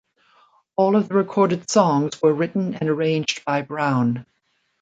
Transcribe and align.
All 0.77 0.95
of 0.95 1.09
the 1.09 1.13
recorded 1.13 1.69
songs 1.69 2.19
were 2.23 2.33
written 2.33 2.73
and 2.73 2.89
arranged 2.89 3.45
by 3.45 3.61
Brown. 3.61 4.25